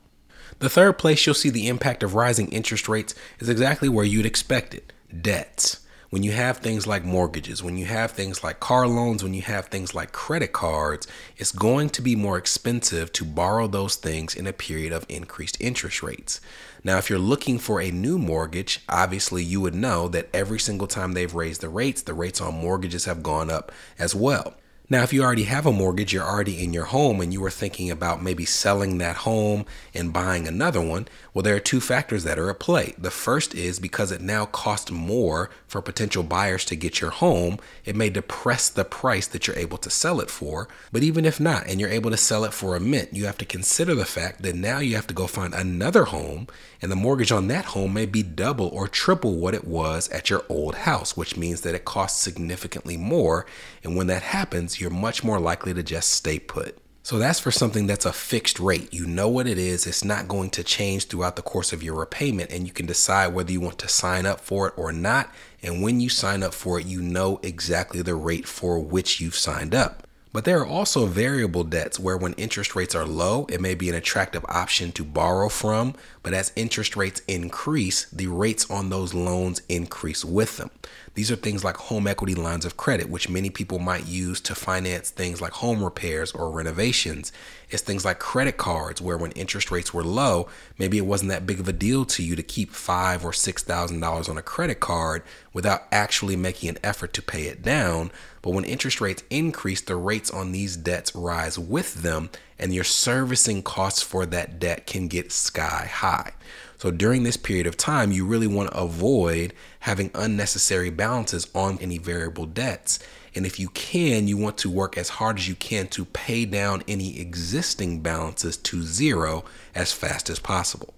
The 0.58 0.68
third 0.68 0.98
place 0.98 1.24
you'll 1.24 1.34
see 1.34 1.50
the 1.50 1.68
impact 1.68 2.02
of 2.02 2.14
rising 2.14 2.48
interest 2.52 2.88
rates 2.88 3.14
is 3.38 3.48
exactly 3.48 3.88
where 3.88 4.04
you'd 4.04 4.26
expect 4.26 4.74
it 4.74 4.92
debts 5.20 5.80
when 6.10 6.24
you 6.24 6.32
have 6.32 6.58
things 6.58 6.88
like 6.88 7.04
mortgages, 7.04 7.62
when 7.62 7.76
you 7.76 7.86
have 7.86 8.10
things 8.10 8.42
like 8.42 8.58
car 8.58 8.88
loans, 8.88 9.22
when 9.22 9.32
you 9.32 9.42
have 9.42 9.66
things 9.66 9.94
like 9.94 10.10
credit 10.10 10.52
cards, 10.52 11.06
it's 11.36 11.52
going 11.52 11.88
to 11.90 12.02
be 12.02 12.16
more 12.16 12.36
expensive 12.36 13.12
to 13.12 13.24
borrow 13.24 13.68
those 13.68 13.94
things 13.94 14.34
in 14.34 14.48
a 14.48 14.52
period 14.52 14.92
of 14.92 15.06
increased 15.08 15.56
interest 15.60 16.02
rates. 16.02 16.40
Now, 16.82 16.98
if 16.98 17.08
you're 17.08 17.20
looking 17.20 17.60
for 17.60 17.80
a 17.80 17.92
new 17.92 18.18
mortgage, 18.18 18.80
obviously 18.88 19.44
you 19.44 19.60
would 19.60 19.74
know 19.74 20.08
that 20.08 20.28
every 20.34 20.58
single 20.58 20.88
time 20.88 21.12
they've 21.12 21.32
raised 21.32 21.60
the 21.60 21.68
rates, 21.68 22.02
the 22.02 22.14
rates 22.14 22.40
on 22.40 22.54
mortgages 22.54 23.04
have 23.04 23.22
gone 23.22 23.48
up 23.48 23.70
as 23.96 24.12
well. 24.12 24.54
Now, 24.92 25.04
if 25.04 25.12
you 25.12 25.22
already 25.22 25.44
have 25.44 25.66
a 25.66 25.72
mortgage, 25.72 26.12
you're 26.12 26.24
already 26.24 26.60
in 26.64 26.72
your 26.72 26.86
home, 26.86 27.20
and 27.20 27.32
you 27.32 27.40
were 27.40 27.48
thinking 27.48 27.92
about 27.92 28.24
maybe 28.24 28.44
selling 28.44 28.98
that 28.98 29.18
home 29.18 29.64
and 29.94 30.12
buying 30.12 30.48
another 30.48 30.80
one, 30.80 31.06
well, 31.32 31.44
there 31.44 31.54
are 31.54 31.60
two 31.60 31.80
factors 31.80 32.24
that 32.24 32.40
are 32.40 32.50
at 32.50 32.58
play. 32.58 32.94
The 32.98 33.12
first 33.12 33.54
is 33.54 33.78
because 33.78 34.10
it 34.10 34.20
now 34.20 34.46
costs 34.46 34.90
more 34.90 35.48
for 35.68 35.80
potential 35.80 36.24
buyers 36.24 36.64
to 36.64 36.74
get 36.74 37.00
your 37.00 37.10
home, 37.10 37.58
it 37.84 37.94
may 37.94 38.10
depress 38.10 38.68
the 38.68 38.84
price 38.84 39.28
that 39.28 39.46
you're 39.46 39.56
able 39.56 39.78
to 39.78 39.90
sell 39.90 40.20
it 40.20 40.28
for. 40.28 40.66
But 40.90 41.04
even 41.04 41.24
if 41.24 41.38
not, 41.38 41.68
and 41.68 41.78
you're 41.78 41.88
able 41.88 42.10
to 42.10 42.16
sell 42.16 42.44
it 42.44 42.52
for 42.52 42.74
a 42.74 42.80
mint, 42.80 43.10
you 43.12 43.26
have 43.26 43.38
to 43.38 43.44
consider 43.44 43.94
the 43.94 44.04
fact 44.04 44.42
that 44.42 44.56
now 44.56 44.80
you 44.80 44.96
have 44.96 45.06
to 45.06 45.14
go 45.14 45.28
find 45.28 45.54
another 45.54 46.06
home, 46.06 46.48
and 46.82 46.90
the 46.90 46.96
mortgage 46.96 47.30
on 47.30 47.46
that 47.46 47.66
home 47.66 47.94
may 47.94 48.06
be 48.06 48.24
double 48.24 48.66
or 48.68 48.88
triple 48.88 49.36
what 49.36 49.54
it 49.54 49.68
was 49.68 50.08
at 50.08 50.30
your 50.30 50.42
old 50.48 50.74
house, 50.74 51.16
which 51.16 51.36
means 51.36 51.60
that 51.60 51.76
it 51.76 51.84
costs 51.84 52.20
significantly 52.20 52.96
more. 52.96 53.46
And 53.84 53.96
when 53.96 54.08
that 54.08 54.22
happens, 54.22 54.79
you're 54.80 54.90
much 54.90 55.22
more 55.22 55.38
likely 55.38 55.74
to 55.74 55.82
just 55.82 56.10
stay 56.12 56.38
put. 56.38 56.78
So 57.02 57.18
that's 57.18 57.40
for 57.40 57.50
something 57.50 57.86
that's 57.86 58.04
a 58.04 58.12
fixed 58.12 58.60
rate. 58.60 58.92
You 58.92 59.06
know 59.06 59.28
what 59.28 59.46
it 59.46 59.58
is. 59.58 59.86
It's 59.86 60.04
not 60.04 60.28
going 60.28 60.50
to 60.50 60.62
change 60.62 61.06
throughout 61.06 61.36
the 61.36 61.42
course 61.42 61.72
of 61.72 61.82
your 61.82 61.94
repayment, 61.94 62.50
and 62.50 62.66
you 62.66 62.72
can 62.72 62.86
decide 62.86 63.34
whether 63.34 63.50
you 63.50 63.60
want 63.60 63.78
to 63.78 63.88
sign 63.88 64.26
up 64.26 64.40
for 64.40 64.68
it 64.68 64.74
or 64.76 64.92
not. 64.92 65.32
And 65.62 65.82
when 65.82 66.00
you 66.00 66.08
sign 66.08 66.42
up 66.42 66.54
for 66.54 66.78
it, 66.78 66.86
you 66.86 67.00
know 67.00 67.40
exactly 67.42 68.02
the 68.02 68.14
rate 68.14 68.46
for 68.46 68.78
which 68.78 69.20
you've 69.20 69.34
signed 69.34 69.74
up. 69.74 70.06
But 70.32 70.44
there 70.44 70.60
are 70.60 70.66
also 70.66 71.06
variable 71.06 71.64
debts 71.64 71.98
where, 71.98 72.16
when 72.16 72.34
interest 72.34 72.76
rates 72.76 72.94
are 72.94 73.04
low, 73.04 73.46
it 73.48 73.60
may 73.60 73.74
be 73.74 73.88
an 73.88 73.96
attractive 73.96 74.44
option 74.48 74.92
to 74.92 75.04
borrow 75.04 75.48
from. 75.48 75.94
But 76.22 76.34
as 76.34 76.52
interest 76.54 76.94
rates 76.96 77.20
increase, 77.26 78.04
the 78.10 78.28
rates 78.28 78.70
on 78.70 78.90
those 78.90 79.12
loans 79.12 79.60
increase 79.68 80.24
with 80.24 80.56
them. 80.56 80.70
These 81.14 81.32
are 81.32 81.36
things 81.36 81.64
like 81.64 81.76
home 81.76 82.06
equity 82.06 82.36
lines 82.36 82.64
of 82.64 82.76
credit, 82.76 83.10
which 83.10 83.28
many 83.28 83.50
people 83.50 83.80
might 83.80 84.06
use 84.06 84.40
to 84.42 84.54
finance 84.54 85.10
things 85.10 85.40
like 85.40 85.52
home 85.52 85.82
repairs 85.82 86.30
or 86.30 86.52
renovations. 86.52 87.32
It's 87.68 87.82
things 87.82 88.04
like 88.04 88.20
credit 88.20 88.56
cards, 88.56 89.00
where 89.00 89.18
when 89.18 89.32
interest 89.32 89.72
rates 89.72 89.92
were 89.92 90.04
low, 90.04 90.48
maybe 90.78 90.98
it 90.98 91.06
wasn't 91.06 91.30
that 91.30 91.46
big 91.46 91.58
of 91.58 91.68
a 91.68 91.72
deal 91.72 92.04
to 92.04 92.22
you 92.22 92.36
to 92.36 92.42
keep 92.42 92.70
five 92.70 93.24
or 93.24 93.32
six 93.32 93.64
thousand 93.64 93.98
dollars 93.98 94.28
on 94.28 94.38
a 94.38 94.42
credit 94.42 94.78
card 94.78 95.24
without 95.52 95.82
actually 95.90 96.36
making 96.36 96.68
an 96.68 96.78
effort 96.84 97.12
to 97.14 97.22
pay 97.22 97.44
it 97.44 97.62
down. 97.62 98.12
But 98.42 98.50
when 98.50 98.64
interest 98.64 99.00
rates 99.00 99.22
increase, 99.28 99.80
the 99.80 99.96
rates 99.96 100.30
on 100.30 100.52
these 100.52 100.76
debts 100.76 101.14
rise 101.14 101.58
with 101.58 102.02
them, 102.02 102.30
and 102.58 102.74
your 102.74 102.84
servicing 102.84 103.62
costs 103.62 104.02
for 104.02 104.24
that 104.26 104.58
debt 104.58 104.86
can 104.86 105.08
get 105.08 105.32
sky 105.32 105.90
high. 105.92 106.32
So 106.78 106.90
during 106.90 107.24
this 107.24 107.36
period 107.36 107.66
of 107.66 107.76
time, 107.76 108.10
you 108.10 108.24
really 108.24 108.46
want 108.46 108.70
to 108.70 108.78
avoid 108.78 109.52
having 109.80 110.10
unnecessary 110.14 110.88
balances 110.88 111.46
on 111.54 111.78
any 111.78 111.98
variable 111.98 112.46
debts. 112.46 112.98
And 113.34 113.44
if 113.44 113.60
you 113.60 113.68
can, 113.68 114.26
you 114.26 114.38
want 114.38 114.56
to 114.58 114.70
work 114.70 114.96
as 114.96 115.10
hard 115.10 115.38
as 115.38 115.46
you 115.46 115.54
can 115.54 115.88
to 115.88 116.06
pay 116.06 116.46
down 116.46 116.82
any 116.88 117.20
existing 117.20 118.00
balances 118.00 118.56
to 118.56 118.82
zero 118.82 119.44
as 119.74 119.92
fast 119.92 120.30
as 120.30 120.38
possible. 120.38 120.94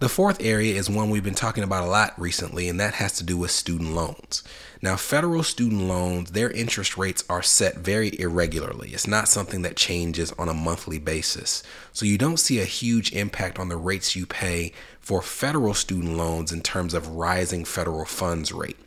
The 0.00 0.08
fourth 0.08 0.42
area 0.42 0.74
is 0.74 0.90
one 0.90 1.08
we've 1.08 1.22
been 1.22 1.36
talking 1.36 1.62
about 1.62 1.84
a 1.84 1.90
lot 1.90 2.20
recently, 2.20 2.68
and 2.68 2.80
that 2.80 2.94
has 2.94 3.12
to 3.18 3.24
do 3.24 3.36
with 3.36 3.52
student 3.52 3.94
loans. 3.94 4.42
Now, 4.82 4.96
federal 4.96 5.44
student 5.44 5.82
loans, 5.82 6.32
their 6.32 6.50
interest 6.50 6.98
rates 6.98 7.22
are 7.30 7.44
set 7.44 7.76
very 7.76 8.10
irregularly. 8.18 8.90
It's 8.90 9.06
not 9.06 9.28
something 9.28 9.62
that 9.62 9.76
changes 9.76 10.32
on 10.32 10.48
a 10.48 10.54
monthly 10.54 10.98
basis. 10.98 11.62
So 11.92 12.06
you 12.06 12.18
don't 12.18 12.40
see 12.40 12.60
a 12.60 12.64
huge 12.64 13.12
impact 13.12 13.60
on 13.60 13.68
the 13.68 13.76
rates 13.76 14.16
you 14.16 14.26
pay 14.26 14.72
for 15.04 15.20
federal 15.20 15.74
student 15.74 16.16
loans 16.16 16.50
in 16.50 16.62
terms 16.62 16.94
of 16.94 17.08
rising 17.08 17.62
federal 17.62 18.06
funds 18.06 18.52
rate. 18.52 18.78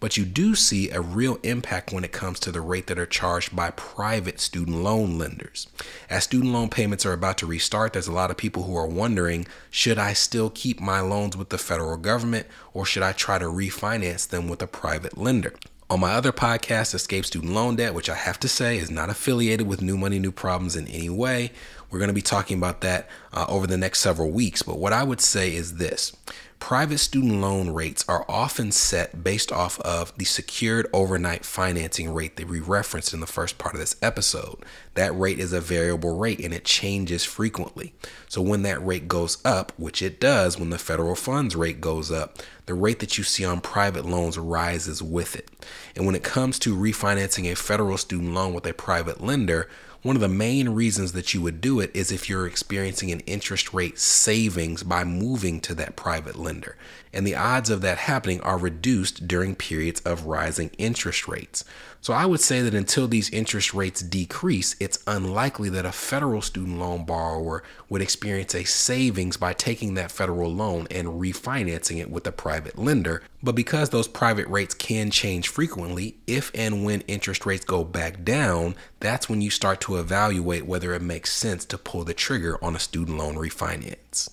But 0.00 0.16
you 0.16 0.24
do 0.24 0.54
see 0.54 0.88
a 0.88 1.02
real 1.02 1.38
impact 1.42 1.92
when 1.92 2.02
it 2.02 2.12
comes 2.12 2.40
to 2.40 2.50
the 2.50 2.62
rate 2.62 2.86
that 2.86 2.98
are 2.98 3.04
charged 3.04 3.54
by 3.54 3.72
private 3.72 4.40
student 4.40 4.78
loan 4.78 5.18
lenders. 5.18 5.68
As 6.08 6.24
student 6.24 6.54
loan 6.54 6.70
payments 6.70 7.04
are 7.04 7.12
about 7.12 7.36
to 7.38 7.46
restart, 7.46 7.92
there's 7.92 8.06
a 8.06 8.12
lot 8.12 8.30
of 8.30 8.38
people 8.38 8.62
who 8.62 8.74
are 8.74 8.86
wondering 8.86 9.46
should 9.70 9.98
I 9.98 10.14
still 10.14 10.48
keep 10.48 10.80
my 10.80 11.00
loans 11.00 11.36
with 11.36 11.50
the 11.50 11.58
federal 11.58 11.98
government 11.98 12.46
or 12.72 12.86
should 12.86 13.02
I 13.02 13.12
try 13.12 13.38
to 13.38 13.44
refinance 13.44 14.26
them 14.26 14.48
with 14.48 14.62
a 14.62 14.66
private 14.66 15.18
lender? 15.18 15.52
On 15.88 16.00
my 16.00 16.14
other 16.14 16.32
podcast, 16.32 16.94
Escape 16.94 17.24
Student 17.26 17.52
Loan 17.52 17.76
Debt, 17.76 17.94
which 17.94 18.10
I 18.10 18.16
have 18.16 18.40
to 18.40 18.48
say 18.48 18.76
is 18.76 18.90
not 18.90 19.08
affiliated 19.08 19.68
with 19.68 19.82
New 19.82 19.96
Money, 19.96 20.18
New 20.18 20.32
Problems 20.32 20.74
in 20.74 20.88
any 20.88 21.10
way, 21.10 21.52
we're 21.96 22.00
going 22.00 22.08
to 22.08 22.14
be 22.14 22.20
talking 22.20 22.58
about 22.58 22.82
that 22.82 23.08
uh, 23.32 23.46
over 23.48 23.66
the 23.66 23.78
next 23.78 24.00
several 24.00 24.30
weeks. 24.30 24.60
But 24.60 24.78
what 24.78 24.92
I 24.92 25.02
would 25.02 25.22
say 25.22 25.54
is 25.54 25.76
this 25.76 26.14
Private 26.58 26.98
student 26.98 27.40
loan 27.40 27.70
rates 27.70 28.04
are 28.08 28.24
often 28.28 28.72
set 28.72 29.22
based 29.22 29.52
off 29.52 29.78
of 29.80 30.16
the 30.16 30.24
secured 30.24 30.88
overnight 30.92 31.44
financing 31.44 32.12
rate 32.12 32.36
that 32.36 32.48
we 32.48 32.60
referenced 32.60 33.12
in 33.12 33.20
the 33.20 33.26
first 33.26 33.58
part 33.58 33.74
of 33.74 33.80
this 33.80 33.94
episode. 34.00 34.64
That 34.94 35.16
rate 35.16 35.38
is 35.38 35.52
a 35.52 35.60
variable 35.60 36.16
rate 36.16 36.40
and 36.40 36.54
it 36.54 36.64
changes 36.64 37.24
frequently. 37.24 37.92
So 38.28 38.40
when 38.40 38.62
that 38.62 38.84
rate 38.84 39.06
goes 39.06 39.38
up, 39.44 39.72
which 39.76 40.00
it 40.00 40.18
does 40.18 40.58
when 40.58 40.70
the 40.70 40.78
federal 40.78 41.14
funds 41.14 41.54
rate 41.54 41.80
goes 41.80 42.10
up, 42.10 42.38
the 42.64 42.74
rate 42.74 42.98
that 43.00 43.16
you 43.16 43.22
see 43.22 43.44
on 43.44 43.60
private 43.60 44.06
loans 44.06 44.38
rises 44.38 45.02
with 45.02 45.36
it. 45.36 45.48
And 45.94 46.06
when 46.06 46.16
it 46.16 46.24
comes 46.24 46.58
to 46.60 46.76
refinancing 46.76 47.50
a 47.52 47.54
federal 47.54 47.98
student 47.98 48.34
loan 48.34 48.54
with 48.54 48.66
a 48.66 48.72
private 48.72 49.20
lender, 49.22 49.68
one 50.02 50.16
of 50.16 50.22
the 50.22 50.28
main 50.28 50.70
reasons 50.70 51.12
that 51.12 51.34
you 51.34 51.42
would 51.42 51.60
do 51.60 51.80
it 51.80 51.90
is 51.94 52.12
if 52.12 52.28
you're 52.28 52.46
experiencing 52.46 53.10
an 53.10 53.20
interest 53.20 53.74
rate 53.74 53.98
savings 53.98 54.82
by 54.82 55.04
moving 55.04 55.60
to 55.60 55.74
that 55.74 55.96
private 55.96 56.36
lender. 56.36 56.76
And 57.12 57.26
the 57.26 57.34
odds 57.34 57.70
of 57.70 57.80
that 57.80 57.98
happening 57.98 58.40
are 58.42 58.58
reduced 58.58 59.26
during 59.26 59.54
periods 59.54 60.00
of 60.02 60.26
rising 60.26 60.70
interest 60.78 61.26
rates. 61.26 61.64
So 62.06 62.12
I 62.12 62.24
would 62.24 62.40
say 62.40 62.60
that 62.60 62.74
until 62.74 63.08
these 63.08 63.30
interest 63.30 63.74
rates 63.74 64.00
decrease, 64.00 64.76
it's 64.78 65.02
unlikely 65.08 65.70
that 65.70 65.84
a 65.84 65.90
federal 65.90 66.40
student 66.40 66.78
loan 66.78 67.04
borrower 67.04 67.64
would 67.88 68.00
experience 68.00 68.54
a 68.54 68.64
savings 68.64 69.36
by 69.36 69.54
taking 69.54 69.94
that 69.94 70.12
federal 70.12 70.52
loan 70.52 70.86
and 70.88 71.08
refinancing 71.08 71.98
it 71.98 72.10
with 72.10 72.24
a 72.26 72.30
private 72.30 72.78
lender. 72.78 73.22
But 73.42 73.56
because 73.56 73.90
those 73.90 74.06
private 74.06 74.46
rates 74.46 74.74
can 74.74 75.10
change 75.10 75.48
frequently, 75.48 76.16
if 76.28 76.52
and 76.54 76.84
when 76.84 77.00
interest 77.02 77.44
rates 77.44 77.64
go 77.64 77.82
back 77.82 78.22
down, 78.22 78.76
that's 79.00 79.28
when 79.28 79.40
you 79.40 79.50
start 79.50 79.80
to 79.82 79.95
evaluate 79.98 80.66
whether 80.66 80.94
it 80.94 81.02
makes 81.02 81.32
sense 81.32 81.64
to 81.66 81.78
pull 81.78 82.04
the 82.04 82.14
trigger 82.14 82.62
on 82.62 82.76
a 82.76 82.80
student 82.80 83.18
loan 83.18 83.36
refinance. 83.36 84.30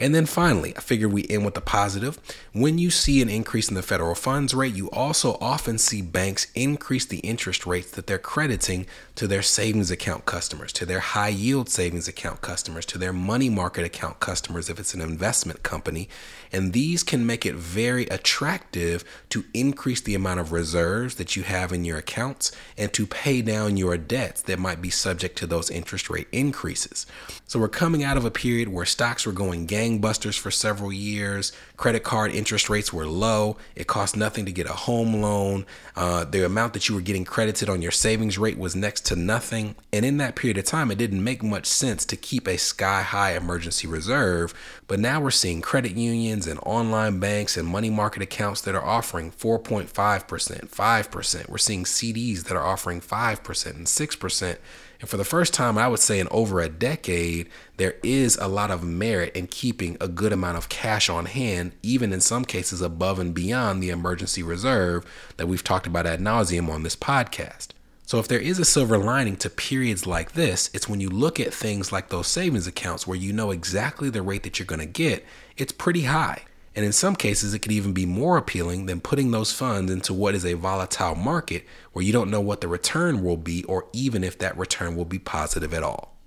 And 0.00 0.14
then 0.14 0.26
finally, 0.26 0.76
I 0.76 0.80
figured 0.80 1.12
we 1.12 1.26
end 1.28 1.44
with 1.44 1.54
the 1.54 1.60
positive. 1.60 2.18
When 2.52 2.78
you 2.78 2.90
see 2.90 3.20
an 3.20 3.28
increase 3.28 3.68
in 3.68 3.74
the 3.74 3.82
federal 3.82 4.14
funds 4.14 4.54
rate, 4.54 4.74
you 4.74 4.88
also 4.90 5.36
often 5.40 5.76
see 5.76 6.02
banks 6.02 6.46
increase 6.54 7.04
the 7.04 7.18
interest 7.18 7.66
rates 7.66 7.90
that 7.92 8.06
they're 8.06 8.18
crediting 8.18 8.86
to 9.16 9.26
their 9.26 9.42
savings 9.42 9.90
account 9.90 10.24
customers, 10.24 10.72
to 10.74 10.86
their 10.86 11.00
high 11.00 11.28
yield 11.28 11.68
savings 11.68 12.06
account 12.06 12.40
customers, 12.40 12.86
to 12.86 12.98
their 12.98 13.12
money 13.12 13.50
market 13.50 13.84
account 13.84 14.20
customers 14.20 14.70
if 14.70 14.78
it's 14.78 14.94
an 14.94 15.00
investment 15.00 15.64
company. 15.64 16.08
And 16.52 16.72
these 16.72 17.02
can 17.02 17.26
make 17.26 17.44
it 17.44 17.56
very 17.56 18.06
attractive 18.06 19.04
to 19.30 19.44
increase 19.52 20.00
the 20.00 20.14
amount 20.14 20.40
of 20.40 20.52
reserves 20.52 21.16
that 21.16 21.34
you 21.34 21.42
have 21.42 21.72
in 21.72 21.84
your 21.84 21.98
accounts 21.98 22.52
and 22.76 22.92
to 22.92 23.06
pay 23.06 23.42
down 23.42 23.76
your 23.76 23.96
debts 23.96 24.42
that 24.42 24.60
might 24.60 24.80
be 24.80 24.90
subject 24.90 25.36
to 25.38 25.46
those 25.46 25.70
interest 25.70 26.08
rate 26.08 26.28
increases. 26.30 27.06
So 27.46 27.58
we're 27.58 27.68
coming 27.68 28.04
out 28.04 28.16
of 28.16 28.24
a 28.24 28.30
period 28.30 28.68
where 28.68 28.84
stocks 28.86 29.26
were 29.26 29.32
going 29.32 29.66
gangbusters 29.88 30.38
for 30.38 30.50
several 30.50 30.92
years. 30.92 31.52
Credit 31.76 32.02
card 32.02 32.32
interest 32.32 32.68
rates 32.68 32.92
were 32.92 33.06
low. 33.06 33.56
It 33.74 33.86
cost 33.86 34.16
nothing 34.16 34.44
to 34.46 34.52
get 34.52 34.66
a 34.66 34.72
home 34.72 35.20
loan. 35.20 35.66
Uh, 35.96 36.24
the 36.24 36.44
amount 36.44 36.72
that 36.74 36.88
you 36.88 36.94
were 36.94 37.00
getting 37.00 37.24
credited 37.24 37.68
on 37.68 37.82
your 37.82 37.90
savings 37.90 38.38
rate 38.38 38.58
was 38.58 38.76
next 38.76 39.06
to 39.06 39.16
nothing. 39.16 39.74
And 39.92 40.04
in 40.04 40.16
that 40.18 40.36
period 40.36 40.58
of 40.58 40.64
time, 40.64 40.90
it 40.90 40.98
didn't 40.98 41.22
make 41.22 41.42
much 41.42 41.66
sense 41.66 42.04
to 42.06 42.16
keep 42.16 42.46
a 42.46 42.56
sky 42.56 43.02
high 43.02 43.36
emergency 43.36 43.86
reserve. 43.86 44.54
But 44.86 45.00
now 45.00 45.20
we're 45.20 45.30
seeing 45.30 45.60
credit 45.60 45.96
unions 45.96 46.46
and 46.46 46.60
online 46.64 47.20
banks 47.20 47.56
and 47.56 47.66
money 47.66 47.90
market 47.90 48.22
accounts 48.22 48.60
that 48.62 48.74
are 48.74 48.84
offering 48.84 49.30
4.5%, 49.30 49.88
5%. 49.88 51.48
We're 51.48 51.58
seeing 51.58 51.84
CDs 51.84 52.44
that 52.44 52.56
are 52.56 52.64
offering 52.64 53.00
5% 53.00 53.66
and 53.76 53.86
6%. 53.86 54.58
And 55.00 55.08
for 55.08 55.16
the 55.16 55.24
first 55.24 55.54
time, 55.54 55.78
I 55.78 55.86
would 55.86 56.00
say 56.00 56.18
in 56.18 56.26
over 56.30 56.60
a 56.60 56.68
decade, 56.68 57.48
there 57.76 57.94
is 58.02 58.36
a 58.36 58.48
lot 58.48 58.70
of 58.70 58.82
merit 58.82 59.36
in 59.36 59.46
keeping 59.46 59.96
a 60.00 60.08
good 60.08 60.32
amount 60.32 60.58
of 60.58 60.68
cash 60.68 61.08
on 61.08 61.26
hand, 61.26 61.72
even 61.82 62.12
in 62.12 62.20
some 62.20 62.44
cases 62.44 62.82
above 62.82 63.18
and 63.18 63.32
beyond 63.32 63.80
the 63.80 63.90
emergency 63.90 64.42
reserve 64.42 65.06
that 65.36 65.46
we've 65.46 65.62
talked 65.62 65.86
about 65.86 66.06
ad 66.06 66.20
nauseum 66.20 66.68
on 66.68 66.82
this 66.82 66.96
podcast. 66.96 67.68
So, 68.06 68.18
if 68.18 68.26
there 68.26 68.40
is 68.40 68.58
a 68.58 68.64
silver 68.64 68.96
lining 68.96 69.36
to 69.36 69.50
periods 69.50 70.06
like 70.06 70.32
this, 70.32 70.70
it's 70.72 70.88
when 70.88 70.98
you 70.98 71.10
look 71.10 71.38
at 71.38 71.52
things 71.52 71.92
like 71.92 72.08
those 72.08 72.26
savings 72.26 72.66
accounts 72.66 73.06
where 73.06 73.18
you 73.18 73.34
know 73.34 73.50
exactly 73.50 74.08
the 74.08 74.22
rate 74.22 74.44
that 74.44 74.58
you're 74.58 74.66
going 74.66 74.80
to 74.80 74.86
get, 74.86 75.24
it's 75.58 75.72
pretty 75.72 76.04
high. 76.04 76.42
And 76.78 76.84
in 76.84 76.92
some 76.92 77.16
cases, 77.16 77.54
it 77.54 77.58
could 77.58 77.72
even 77.72 77.92
be 77.92 78.06
more 78.06 78.36
appealing 78.36 78.86
than 78.86 79.00
putting 79.00 79.32
those 79.32 79.52
funds 79.52 79.90
into 79.90 80.14
what 80.14 80.36
is 80.36 80.46
a 80.46 80.52
volatile 80.52 81.16
market 81.16 81.66
where 81.92 82.04
you 82.04 82.12
don't 82.12 82.30
know 82.30 82.40
what 82.40 82.60
the 82.60 82.68
return 82.68 83.24
will 83.24 83.36
be 83.36 83.64
or 83.64 83.88
even 83.92 84.22
if 84.22 84.38
that 84.38 84.56
return 84.56 84.94
will 84.94 85.04
be 85.04 85.18
positive 85.18 85.74
at 85.74 85.82
all. 85.82 86.17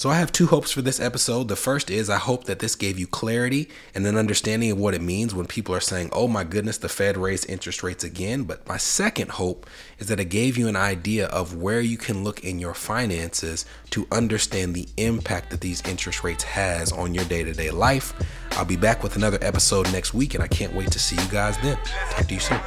So 0.00 0.08
I 0.08 0.14
have 0.14 0.32
two 0.32 0.46
hopes 0.46 0.72
for 0.72 0.80
this 0.80 0.98
episode. 0.98 1.48
The 1.48 1.56
first 1.56 1.90
is 1.90 2.08
I 2.08 2.16
hope 2.16 2.44
that 2.44 2.60
this 2.60 2.74
gave 2.74 2.98
you 2.98 3.06
clarity 3.06 3.68
and 3.94 4.06
an 4.06 4.16
understanding 4.16 4.70
of 4.70 4.78
what 4.78 4.94
it 4.94 5.02
means 5.02 5.34
when 5.34 5.44
people 5.44 5.74
are 5.74 5.80
saying, 5.80 6.08
oh 6.14 6.26
my 6.26 6.42
goodness, 6.42 6.78
the 6.78 6.88
Fed 6.88 7.18
raised 7.18 7.50
interest 7.50 7.82
rates 7.82 8.02
again. 8.02 8.44
But 8.44 8.66
my 8.66 8.78
second 8.78 9.32
hope 9.32 9.66
is 9.98 10.06
that 10.06 10.18
it 10.18 10.30
gave 10.30 10.56
you 10.56 10.68
an 10.68 10.74
idea 10.74 11.26
of 11.26 11.56
where 11.56 11.82
you 11.82 11.98
can 11.98 12.24
look 12.24 12.42
in 12.42 12.58
your 12.58 12.72
finances 12.72 13.66
to 13.90 14.06
understand 14.10 14.74
the 14.74 14.88
impact 14.96 15.50
that 15.50 15.60
these 15.60 15.82
interest 15.86 16.24
rates 16.24 16.44
has 16.44 16.92
on 16.92 17.12
your 17.12 17.26
day-to-day 17.26 17.70
life. 17.70 18.14
I'll 18.52 18.64
be 18.64 18.76
back 18.76 19.02
with 19.02 19.16
another 19.16 19.38
episode 19.42 19.92
next 19.92 20.14
week 20.14 20.32
and 20.32 20.42
I 20.42 20.48
can't 20.48 20.74
wait 20.74 20.90
to 20.92 20.98
see 20.98 21.22
you 21.22 21.28
guys 21.30 21.58
then. 21.58 21.76
Talk 22.12 22.26
to 22.26 22.32
you 22.32 22.40
soon. 22.40 22.60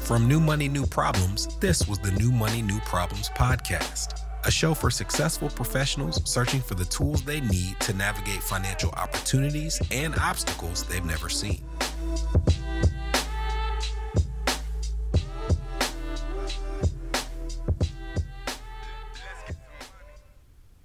From 0.00 0.28
New 0.28 0.40
Money, 0.40 0.68
New 0.68 0.84
Problems, 0.84 1.56
this 1.60 1.88
was 1.88 1.98
the 2.00 2.10
New 2.10 2.32
Money, 2.32 2.60
New 2.60 2.80
Problems 2.80 3.30
podcast 3.30 4.26
a 4.46 4.50
show 4.50 4.74
for 4.74 4.90
successful 4.90 5.50
professionals 5.50 6.22
searching 6.24 6.60
for 6.60 6.76
the 6.76 6.84
tools 6.84 7.22
they 7.22 7.40
need 7.40 7.78
to 7.80 7.92
navigate 7.92 8.42
financial 8.42 8.90
opportunities 8.92 9.80
and 9.90 10.14
obstacles 10.16 10.84
they've 10.84 11.04
never 11.04 11.28
seen. 11.28 11.60